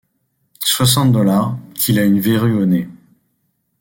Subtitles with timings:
[0.63, 2.89] Soixante dollars, qu’il a une verrue au nez!